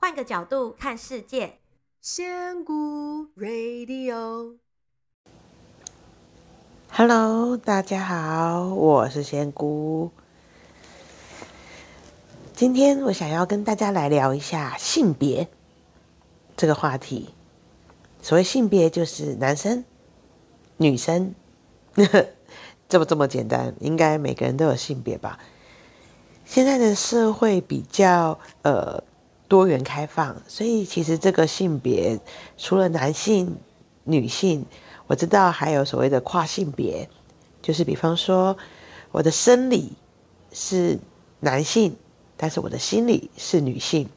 [0.00, 1.58] 换个角度看世界，
[2.00, 4.76] 仙姑 Radio，Hello，
[7.56, 10.12] 大家好，我是仙姑。
[12.54, 15.48] 今天我想要跟大家来聊一下性别
[16.56, 17.30] 这个话题。
[18.22, 19.84] 所谓性别，就是男生、
[20.76, 21.34] 女生，
[22.88, 25.40] 这么这么简单，应该每个人都有性别吧？
[26.44, 29.02] 现在的社会比较呃。
[29.48, 32.20] 多元开放，所以其实这个性别
[32.58, 33.56] 除了男性、
[34.04, 34.66] 女性，
[35.06, 37.08] 我知道还有所谓的跨性别，
[37.62, 38.56] 就是比方说
[39.10, 39.92] 我的生理
[40.52, 40.98] 是
[41.40, 41.96] 男性，
[42.36, 44.08] 但是我的心理是女性，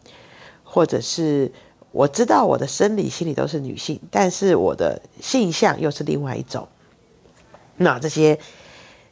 [0.66, 1.52] 或者是
[1.94, 6.68] 我知道我的生理、心理都是女性，但是我的性向又是另外一种。
[7.78, 8.38] 那这些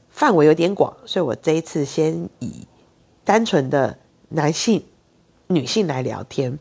[0.09, 2.67] 范围有点广，所以我这一次先以
[3.23, 3.97] 单纯的
[4.27, 4.83] 男性。
[5.51, 6.59] 女性来聊天，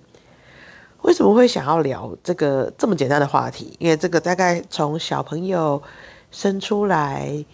[1.03, 3.77] 为什么会想要聊这个这么简单的话题？
[3.79, 5.83] 因为这个大概从小朋友
[6.31, 7.45] 生出来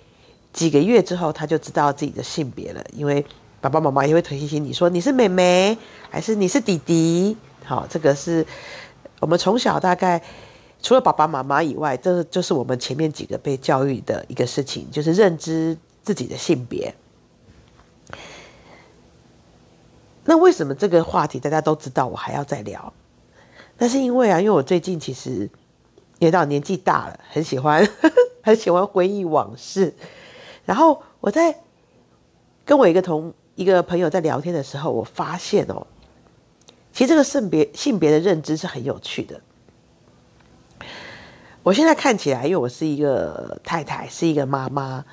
[0.52, 2.84] 几个月之后，他就知道自己的性别了。
[2.92, 3.27] 因为
[3.60, 5.77] 爸爸妈妈也会提醒你说，你是妹妹
[6.08, 7.36] 还是你是弟弟？
[7.64, 8.46] 好，这个是
[9.18, 10.22] 我们从小大概
[10.80, 16.94] 除了爸爸妈妈以外，这就是我们前面几个被教育的一个事情，就是认知自己的性别。
[20.34, 22.92] 那为什么这个话题大家都知道，我还要再聊？
[23.78, 25.48] 那是因为啊，因为我最近其实
[26.18, 27.88] 也到年纪大了，很喜欢
[28.42, 29.94] 很喜欢回忆往事。
[30.64, 31.60] 然后我在
[32.64, 35.86] 跟我一个同一个朋友在聊天的时候，我发现哦，
[36.92, 39.40] 其实这个性别性别的认知是很有趣的。
[41.62, 45.05] 我现在看起来，因为我是一个太太，是一个妈妈，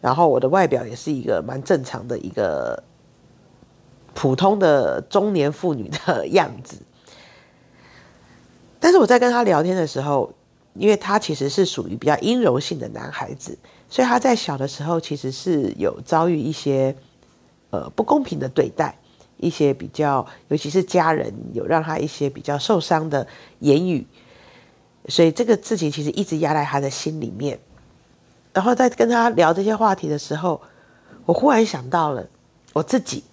[0.00, 2.80] 然后我的外表也是一个蛮正常的一个。
[4.14, 6.76] 普通的中年妇女的样子，
[8.78, 10.32] 但是我在跟他聊天的时候，
[10.74, 16.94] 因为他其实是属于比较阴柔性的男孩子，所以他在小的时候其实是有遭遇一些
[17.70, 18.96] 呃不公平的对待，
[19.36, 23.26] 一些比较，尤其是家人有让他一些比较受伤的
[23.58, 24.06] 言语，
[25.08, 27.58] 所以这个事情其实一直压在他的心里面。
[28.52, 30.60] 然后在跟他聊这些话题的时候，
[31.26, 32.26] 我忽然想到了
[32.72, 33.24] 我自己。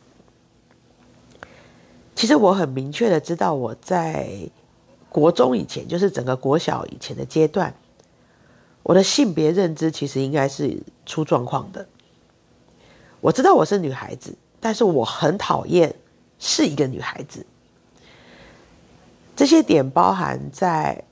[2.14, 4.30] 其实我很明确的知道，我在
[5.10, 7.74] 国中以前，就是整个国小以前的阶段，
[8.84, 11.88] 我的性别认知其实应该是出状况的。
[13.22, 15.96] 我知道我是女孩子，但是我很讨厌
[16.38, 17.46] 是一个女孩子。
[19.36, 21.04] 这些点包含在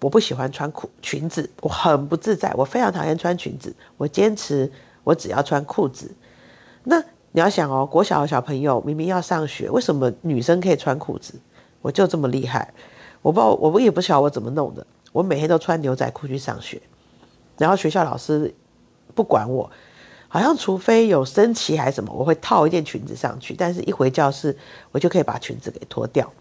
[0.00, 4.70] 我不喜欢穿裤裙子，我很不自在，我非常讨厌穿裙子，我坚持
[5.02, 6.14] 我只要穿裤子。
[6.84, 7.02] 那。
[7.32, 11.34] 你要想哦，国小的小朋友明明要上学，为什么女生可以穿裤子？
[11.82, 12.72] 我就这么厉害，
[13.22, 14.86] 我不知道，我也不晓得我怎么弄的。
[15.12, 16.80] 我每天都穿牛仔裤去上学，
[17.56, 18.54] 然后学校老师
[19.14, 19.70] 不管我，
[20.28, 23.54] 好像除非有升旗还是什么，我会套一件裙子上去。
[23.54, 24.56] 但是一回教室，
[24.90, 26.32] 我就可以把裙子给脱掉。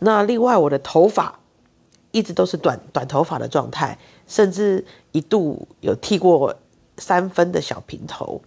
[0.00, 1.40] 那另外，我的头发
[2.10, 6.54] 一直都是短短头发的状态，甚至一度有剃过
[6.98, 8.40] 三分的小平头。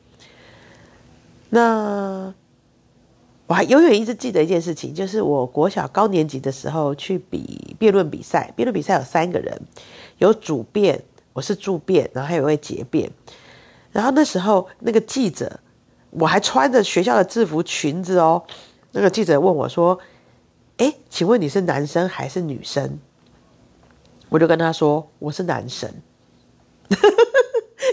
[1.54, 2.34] 那
[3.46, 9.62] 我还永远一直记得一件事情，就是我国小高年级的时候去比辩论比赛，辩论比赛有三个人，
[10.18, 11.04] 有主辩，
[11.34, 13.12] 我是助辩，然后还有一位结辩。
[13.92, 15.60] 然后那时候那个记者，
[16.12, 18.44] 我还穿着学校的制服裙子哦。
[18.94, 20.00] 那个记者问我说
[20.78, 22.98] ：“哎，请问你是男生还是女生？”
[24.30, 25.92] 我就跟他说：“我是男生。”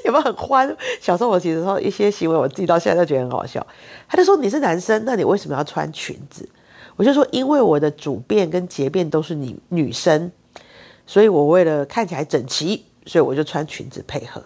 [0.08, 0.76] 有没有很欢？
[1.00, 3.64] 小时候我其实说一些行为，我自己到现在都觉得很好笑。
[4.08, 6.48] 他就说，你是男生，那你为什么要穿裙子？
[6.96, 10.32] 我就说，因为我的主辩跟结辩都是女女生，
[11.06, 14.42] 所以我为了看起来整齐，所以我就穿裙子配合。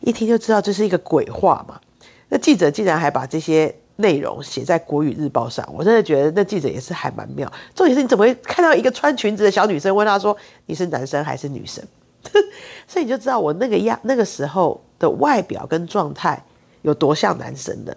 [0.00, 1.80] 一听就知道这是一个鬼话嘛。
[2.28, 7.52] 那记者竟然还把这些内容写在国语日报上，我真的觉得那记者也是还蛮妙。
[7.74, 11.84] 重点是你怎么会看到一个穿裙子的小女生，问他说，你是男生还是女生？
[12.86, 16.44] 所以你就知道我那个样，那个时候的外表跟状态
[16.82, 17.96] 有多像男生的。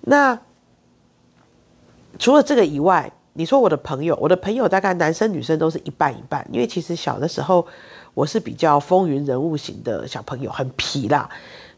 [0.00, 0.38] 那
[2.18, 7.66] 除了这个以外，你说我的朋友，我的朋友大概男生女生都是一半一半，因为其实小的时候
[8.14, 11.28] 我是比较风云人物型的小朋友，很皮啦，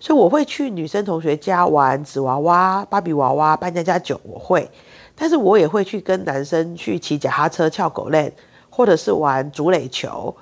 [0.01, 4.69] 所以我会去女生同学家玩纸娃娃、芭比娃娃、扮家家酒，我会，
[5.15, 8.33] 但是我也会去跟男生去骑脚踏车、翘狗链，
[8.71, 10.35] 或者是玩竹垒球。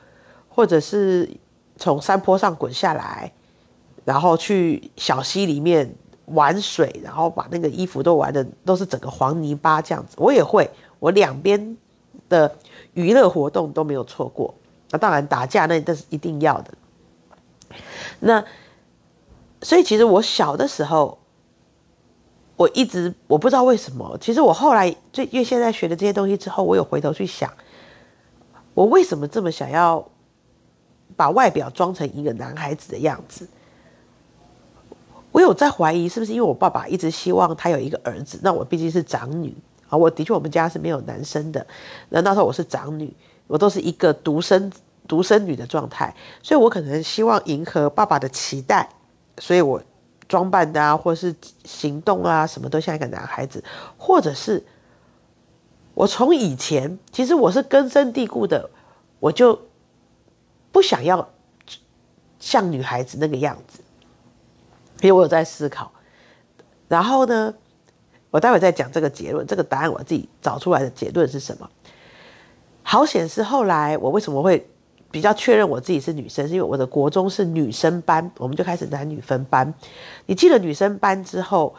[0.51, 1.31] 或者是
[1.77, 3.33] 从山坡上滚下来，
[4.05, 5.95] 然后去小溪里面
[6.27, 10.17] 玩水，然后把那个衣服都玩的都是整个黄泥巴这样子。
[10.19, 11.77] 我也会，我两边
[12.29, 12.55] 的
[12.93, 14.55] 娱乐活动都没有错过。
[14.91, 16.75] 那当然打架那这是一定要的。
[18.19, 18.45] 那
[19.63, 21.19] 所以其实我小的时候，
[22.57, 27.51] 我一直我不知道为什么，其实我后来最因为现在学了这些东西之后，我有回头去想，
[28.75, 30.05] 我为什么这么想要
[31.21, 33.47] 把外表装成一个男孩子的样子？
[35.33, 39.55] 我有在怀疑是不是因为我爸爸一直希望他有一个儿子，那我毕竟是长女
[39.91, 41.67] 啊，我的确我们家是没有男生的，
[42.09, 43.15] 那那时候我是长女。
[43.47, 44.73] 我都是一个独生
[45.07, 48.89] 独生女的状态，所以我可能希望迎合爸爸的期待，
[49.39, 49.83] 所以我
[50.27, 51.35] 装扮的啊，或是
[51.65, 53.63] 行动啊，什么都像一个男孩子，
[53.99, 54.65] 或者是
[55.95, 58.71] 我从以前其实我是根深蒂固的，
[59.19, 59.61] 我就
[60.73, 61.29] 不想要
[62.39, 63.81] 像女孩子那个样子，
[65.01, 65.93] 因为我有在思考。
[66.89, 67.55] 然后呢，
[68.31, 71.71] 我待会再讲这个结论，这个答案我自己找出来的结论是什么？
[72.83, 74.69] 好显是后来我为什么会
[75.11, 79.73] 比较确认我自己是女生，是因为我的国中是女生班，我们就开始男女分班。
[80.27, 81.75] 你进了女生班之后，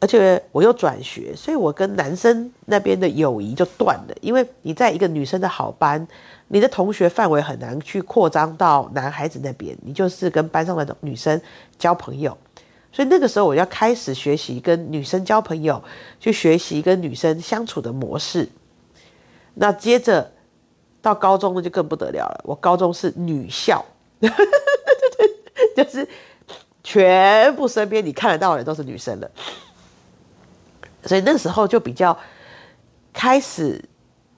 [0.00, 4.14] 而且我又转学，所以我跟男生那边的友谊就断了。
[4.20, 6.06] 因为你在一个女生的好班，
[6.48, 11.40] 你的同学范围很难去扩张到男孩子那边，你就是跟班上的女生
[11.78, 12.36] 交朋友。
[12.90, 15.82] 所以那个时候我要开始学习跟女生交朋友，
[16.18, 18.48] 去学习跟女生相处的模式。
[19.54, 20.32] 那接着。
[21.02, 22.42] 到高中那就更不得了了。
[22.44, 23.82] 我高中是女校，
[25.74, 26.06] 就是
[26.84, 29.30] 全部身边你看得到的人都是女生了，
[31.04, 32.16] 所以那时候就比较
[33.12, 33.82] 开始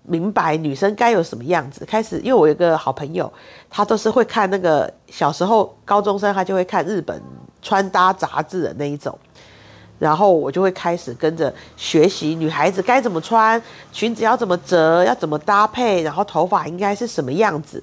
[0.04, 1.84] 明白女生该有什么样子。
[1.84, 3.32] 开始，因为我有个好朋友，
[3.70, 7.22] 他都是会看那个小时候高中生，他就会看日本
[7.60, 9.18] 穿搭杂志的那一种。
[9.98, 13.62] 然后我就会开始跟着学习女孩子该怎么穿，
[13.92, 17.80] 裙子要怎么折，要怎么搭配，然后头发应该是什么样子。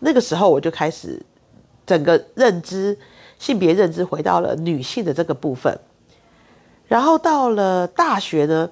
[0.00, 1.24] 那个时候我就开始
[1.86, 2.98] 整个认知，
[3.38, 5.78] 性别认知回到了女性的这个部分。
[6.94, 8.70] 然后到了大学呢，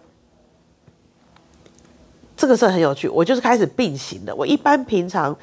[2.37, 4.33] 这个是很有趣，我就是开始并行的。
[4.33, 5.37] 我一般平常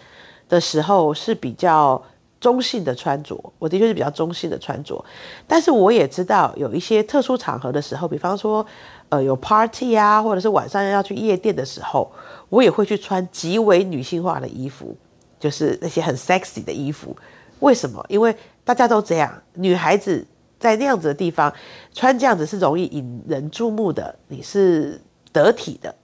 [0.48, 2.02] 的时候是比较。
[2.40, 5.04] 中性的穿着，我的确是比较中性的穿着，
[5.46, 8.66] 但是我也知道有一些特殊场合的时候，比方说，
[9.10, 12.10] 呃，有 party 啊，或者是晚上要去夜店的时候，
[12.48, 14.96] 我也会去穿极为女性化的衣服，
[15.38, 17.14] 就是那些很 sexy 的衣服。
[17.60, 18.02] 为什么？
[18.08, 18.34] 因为
[18.64, 20.26] 大家都这样，女孩子
[20.60, 21.54] 在那样子的地方
[21.94, 25.02] 穿这样子是容易引人注目的，你是
[25.32, 25.96] 得体的，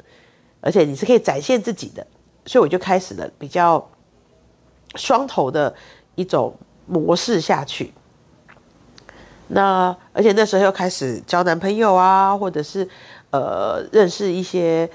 [0.61, 2.07] 而且你是可以展现自己的，
[2.45, 3.89] 所以我就开始了比较
[4.95, 5.75] 双头的。
[6.17, 6.55] 一种
[6.85, 7.93] 模式下去，
[9.49, 12.87] 那而且那时候又开始交男朋友啊，或者是
[13.31, 14.89] 呃认识一些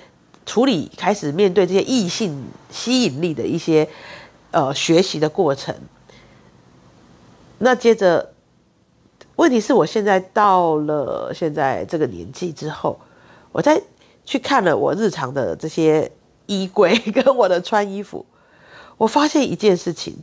[0.46, 3.86] 处理，开始面对这些异性吸引力的一些
[4.50, 5.74] 呃学习的过程。
[7.58, 8.32] 那接着，
[9.40, 13.00] 问题是我现在到了现在这个年纪之后，
[13.52, 13.80] 我再
[14.26, 16.12] 去看了我日常的这些
[16.44, 18.26] 衣柜跟我的穿衣服，
[18.98, 20.14] 我发现一件事情。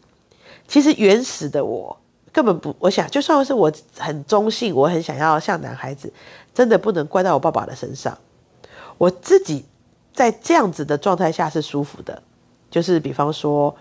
[0.67, 1.97] 其实原始的我
[2.31, 6.13] 根本不，我想就算是我很中性，我很想要像男孩子，
[6.53, 8.15] 真的不能怪到我爸爸的身上。
[8.99, 9.65] 我自己
[10.13, 12.21] 在这样子的状态下是舒服的，
[12.69, 13.75] 就是比方说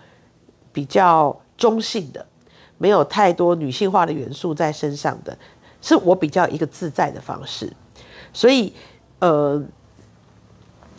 [0.73, 2.25] 比较中性的，
[2.77, 5.37] 没有太多女性化的元素在身上的，
[5.81, 7.71] 是我比较一个自在的方式。
[8.33, 8.73] 所以，
[9.19, 9.61] 呃，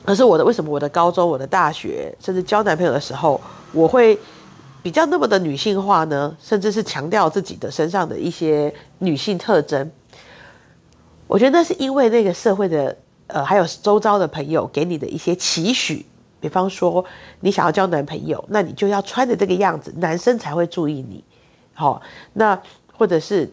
[0.05, 3.41] 可是我的为什么我的高中、我的大学，甚至交男朋友的时候，
[3.73, 4.19] 我会。
[4.81, 9.91] 比较那么的女性化呢，甚至是强调自己的身上的一些女性特征。
[11.27, 16.07] 我觉得那是因为那个社会的呃，还有周遭的朋友给你的一些期许。
[16.41, 17.05] 比方说，
[17.41, 21.23] 你想要交男朋友，那你就要穿的这个样子，男生才会注意你。
[21.79, 22.61] 好、哦，那
[22.93, 23.49] 或者是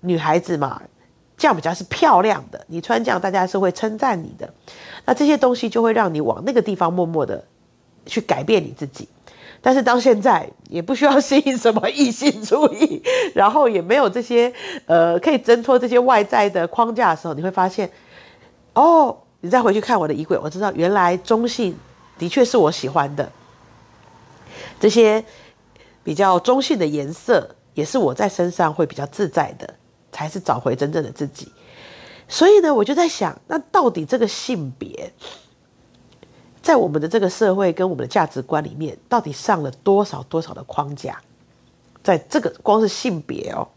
[0.00, 0.82] 女孩子嘛，
[1.38, 4.52] 这样比较是漂亮的，你穿这样大家是会称赞你的。
[5.06, 7.42] 那这些东西就会让你往那个地方默默的
[8.04, 9.08] 去改变你自己。
[9.62, 13.02] 但是到现在也不需要吸引什么异性注意，
[13.34, 14.52] 然后也没有这些
[14.84, 17.90] 呃可以挣脱这些外在的框架的时候，你会发现，
[18.74, 21.74] 哦，你再回去看我的衣柜，我知道原来中性
[22.18, 23.32] 的确是我喜欢的，
[24.78, 25.24] 这些
[26.04, 29.74] 比较中性的颜色也是我在身上会比较自在的，
[30.12, 31.50] 才是找回真正的自己。
[32.28, 35.12] 所以呢，我就在想，那到底这个性别？
[36.62, 41.20] 在我们的这个社会跟我们的价值观里面，到底上了多少多少的框架？
[42.02, 43.68] 在这个光是性别哦，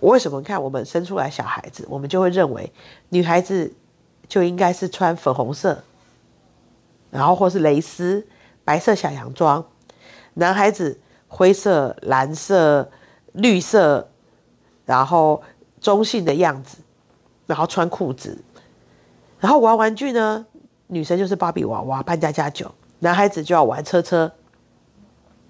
[0.00, 2.72] 我为什么看我们生出来小孩子，我们就会认为
[3.08, 3.72] 女孩子
[4.28, 5.82] 就应该是穿粉红色，
[7.10, 8.26] 然后或是蕾丝、
[8.64, 9.66] 白色小洋装，
[10.34, 11.00] 男孩子
[11.36, 12.88] 灰色、蓝色、
[13.32, 14.08] 绿色，
[14.86, 15.42] 然后
[15.80, 16.78] 中性的样子，
[17.46, 18.40] 然后穿裤子，
[19.40, 20.46] 然后玩玩具呢，
[20.86, 24.30] 女生就是芭比娃娃、扮家家酒，男孩子就要玩车车，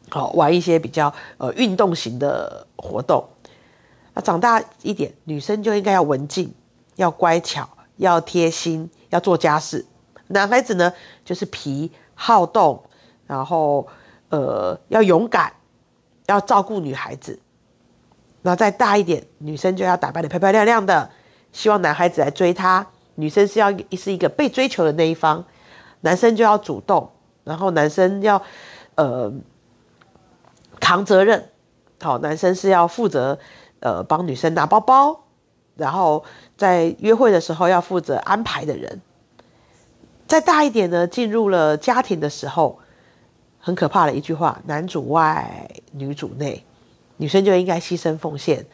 [0.08, 3.28] 好玩一些比较呃运动型的活动。
[4.14, 6.54] 那长大一点，女生就应该要文静，
[6.96, 9.84] 要乖巧，要贴心，要做家事。
[10.28, 10.94] 男孩子呢，
[11.26, 12.82] 就是皮好动，
[13.26, 13.86] 然后
[14.30, 15.52] 呃要勇敢，
[16.26, 17.38] 要照顾女孩子。
[18.42, 21.10] 那再大一点，女生就要打扮的漂漂亮亮的，
[21.52, 22.86] 希望男孩子来追她。
[23.16, 25.44] 女生是要是一个被追求的那一方，
[26.00, 27.10] 男生就要主动，
[27.44, 28.42] 然后男生要
[28.96, 29.32] 呃
[30.80, 31.50] 扛责任。
[32.00, 33.38] 好，男生是要负责。
[33.80, 35.24] 呃，帮女生拿包包，
[35.76, 36.24] 然后
[36.56, 39.02] 在约会的时候要负责安排的人。
[40.26, 42.78] 再大一点呢，进入了家庭的时候，
[43.64, 46.62] 很可怕的一句话：男主外，女主内。
[47.16, 48.66] 女生就应该牺牲奉献，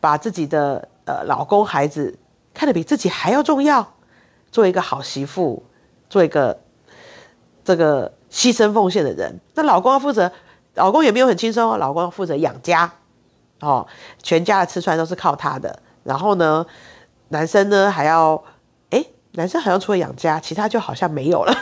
[0.00, 2.18] 把自己的呃老公孩子
[2.52, 3.94] 看得比自己还要重要，
[4.52, 5.62] 做一个好媳妇，
[6.10, 6.60] 做一个
[7.64, 9.40] 这个牺牲奉献的人。
[9.54, 10.30] 那老公要负责，
[10.74, 12.92] 老公也没有很轻松哦，老公要负责养家。
[13.60, 13.86] 哦，
[14.22, 15.82] 全家的吃穿都是靠他的。
[16.04, 16.66] 然后呢，
[17.28, 18.44] 男生呢还要，
[18.90, 21.54] 哎，男生好像除了养家，其他就好像没有了。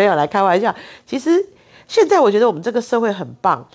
[0.00, 0.74] 没有来开玩笑。
[1.04, 1.44] 其实
[1.86, 3.68] 现在我觉得我们这个社会很棒，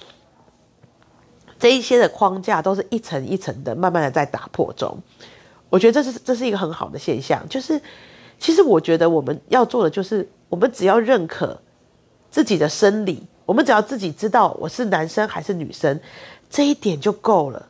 [1.60, 4.98] 这一些的框架都是一层一层的，慢慢的在打破中。
[5.70, 7.48] 我觉得这是这是一个很好的现象。
[7.48, 7.80] 就是
[8.40, 11.62] 其实我觉得我们要做的就是，我们只要认可
[12.32, 13.22] 自己的生理。
[13.46, 16.00] 我们只要自己知道我是男生还是女生，
[16.50, 17.68] 这一点就够了。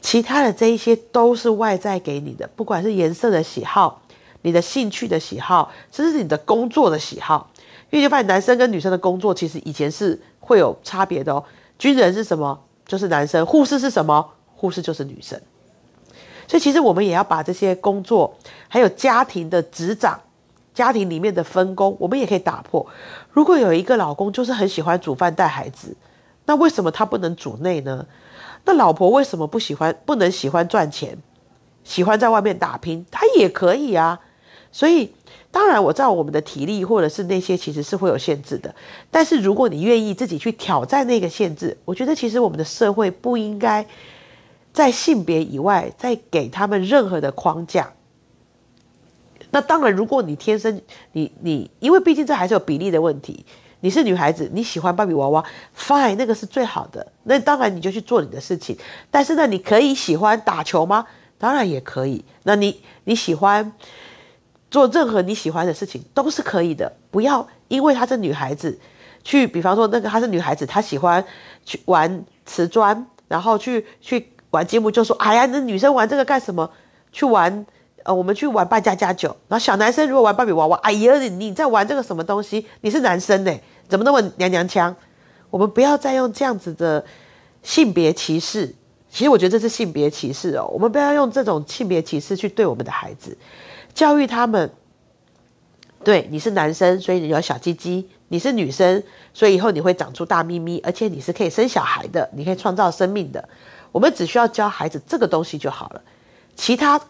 [0.00, 4.02] 其他的这一些都是外在给你的，不管是颜色的喜好、
[4.46, 7.50] 你的兴趣的喜好，甚至是你的工作的喜好。
[7.90, 11.42] 因为就发现男生跟女生的工作其实以前是会有差别的哦。
[11.80, 12.56] 军人是什么？
[12.86, 13.44] 就是男生。
[13.44, 14.24] 护士是什么？
[14.54, 15.40] 护士就是女生。
[16.46, 18.36] 所以其实我们也要把这些工作，
[18.68, 20.20] 还有家庭的职掌。
[20.72, 22.86] 家庭里面的分工，我们也可以打破。
[23.32, 25.96] 如果有一个老公就是很喜欢煮饭带孩子，
[26.44, 28.06] 那为什么他不能主内呢？
[28.64, 31.18] 那老婆为什么不喜欢、不能喜欢赚钱，
[31.82, 33.04] 喜欢在外面打拼？
[33.10, 34.20] 他也可以啊。
[34.76, 35.10] 所以，
[35.50, 38.74] 当然我知道我们的体力或者是那些其实是会有限制的。
[39.10, 43.86] 但是如果你愿意自己去挑战那个限制，我觉得其实我们的社会不应该
[44.74, 47.94] 在性别以外再给他们任何的框架。
[49.50, 53.46] 那当然，如果你天生你你，因为毕竟这还是有比例的问题。
[53.80, 55.42] 你是女孩子，你喜欢芭比娃娃
[55.74, 57.12] ，fine，那个是最好的。
[57.22, 58.76] 那当然你就去做你的事情。
[59.10, 61.06] 但是呢，你可以喜欢打球吗？
[61.38, 62.22] 当然也可以。
[62.42, 63.72] 那你你喜欢
[64.70, 66.92] 做任何你喜欢的事情都是可以的。
[67.10, 68.78] 不要因为她是女孩子，
[69.22, 71.24] 去比方说那个她是女孩子，她喜欢
[71.64, 76.70] 去玩瓷砖，然后去去玩积木，就说哎呀，那女生玩这个干什么？
[77.12, 77.66] 去玩。
[78.04, 82.64] 呃，我们去玩扮家家酒，然后小男生如果玩芭比娃娃，哎呀，你你在玩这个什么东西？
[82.82, 83.52] 你是男生呢，
[83.88, 84.94] 怎么那么娘娘腔？
[85.50, 87.04] 我们不要再用这样子的
[87.64, 88.72] 性别歧视。
[89.10, 90.68] 其实我觉得这是性别歧视哦。
[90.72, 93.36] 我们不要用这种性别歧视去对我们的孩子，
[93.96, 94.70] 教育他们。
[96.04, 99.02] 对，你是男生，所以你有小鸡鸡；你是女生，
[99.34, 103.48] 所以以后你会长出大咪咪，而且你是可以生小孩的，你可以创造生命的。
[103.90, 106.02] 我们只需要教孩子这个东西就好了，
[106.54, 107.00] 其他。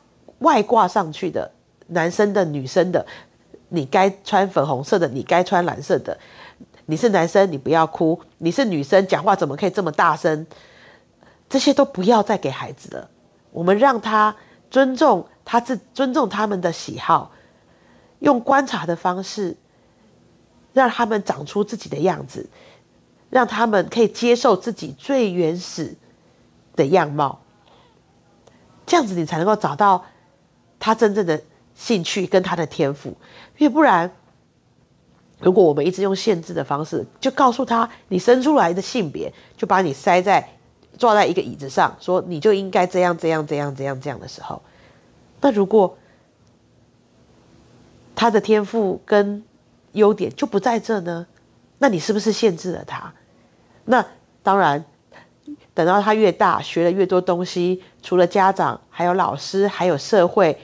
[0.41, 1.51] 外挂上去的
[1.87, 3.07] 男生的、女生的，
[3.71, 6.19] 你该穿粉红色的，你该穿蓝色的。
[6.85, 10.47] 你是男生，你不要哭；你是女生，讲话怎么可以这么大声？
[11.49, 13.09] 这些都不要再给孩子了。
[13.51, 14.37] 我们让他
[14.71, 17.31] 尊重他自尊重他们的喜好，
[18.19, 19.57] 用观察的方式，
[20.75, 22.51] 让他们长出自己的样子，
[23.31, 25.95] 让他们可以接受自己最原始
[26.75, 27.41] 的样貌。
[28.85, 30.05] 这样子，你才能够找到。
[30.79, 31.43] 他真正的
[31.75, 33.09] 兴趣跟他的天赋，
[33.57, 34.13] 因为不然，
[35.41, 40.47] 如果我们一直用限制的方式，就告诉他你生出来的性别，就把你塞在
[40.99, 44.61] 坐在一个椅子上，说你就应该这样这样这样这样这样的时候，
[45.47, 45.97] 那如果
[48.17, 49.45] 他的天赋跟
[49.93, 51.25] 优点就不在这呢？
[51.79, 53.13] 那你是不是限制了他？
[53.85, 54.05] 那
[54.43, 54.85] 当然。
[55.73, 60.59] 等到他越大，学了越多东西，除了家长，还有老师，还有社会，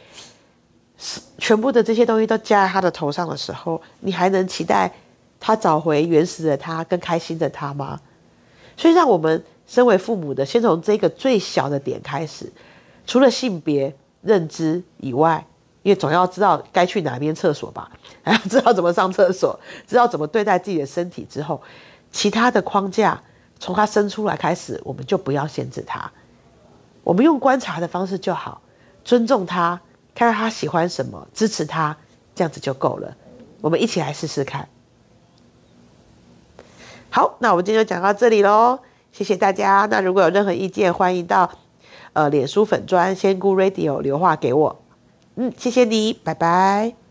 [1.39, 4.93] 全部的这些东西都加在他的头上的时候，你还能期待
[5.39, 8.01] 他找回原始的他，更开心的他吗？
[8.77, 12.51] 所以，让我们身为父母的，先从这个最小的点开始，
[13.07, 15.47] 除了性别认知以外，
[15.83, 17.91] 因为总要知道该去哪边厕所吧，
[18.23, 21.61] 还要知道怎么上厕所，知道怎么对待自己的身体之后，
[22.11, 23.23] 其他的框架
[23.59, 26.11] 从他生出来开始，我们就不要限制他，
[27.05, 28.62] 我们用观察的方式就好，
[29.05, 29.81] 尊重他，
[30.14, 31.97] 看看他喜欢什么，支持他，
[32.35, 33.17] 这样子就够了。
[33.61, 34.69] 我们一起来试试看。
[37.11, 38.79] 好，那我们今天就讲到这里喽，
[39.12, 39.87] 谢谢大家。
[39.91, 41.50] 那如果有任何意见，欢迎到
[42.12, 44.83] 呃脸书粉砖仙姑 Radio 留话给我。
[45.37, 47.01] 嗯，谢谢你，拜拜。